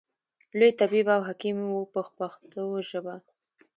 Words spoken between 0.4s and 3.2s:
لوی طبیب او حکیم و په پښتو ژبه.